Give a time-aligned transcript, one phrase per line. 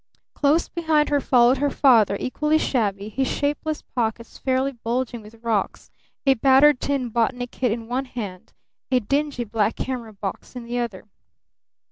[0.33, 5.91] Close behind her followed her father, equally shabby, his shapeless pockets fairly bulging with rocks,
[6.25, 8.51] a battered tin botany kit in one hand,
[8.89, 11.03] a dingy black camera box in the other.